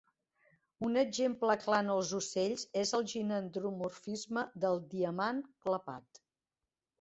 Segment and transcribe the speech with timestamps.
[0.85, 6.23] Un exemple clar en els ocells és el ginandromorfisme del diamant clapat.